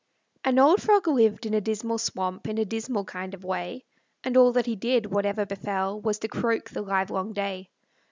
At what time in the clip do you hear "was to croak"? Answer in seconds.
6.01-6.71